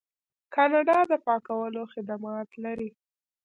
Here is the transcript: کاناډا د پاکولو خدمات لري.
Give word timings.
کاناډا 0.53 0.99
د 1.11 1.11
پاکولو 1.25 1.81
خدمات 1.93 2.49
لري. 2.63 2.89